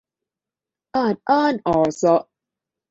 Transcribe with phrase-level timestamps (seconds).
[0.95, 2.23] ออดอ้อนออเซาะ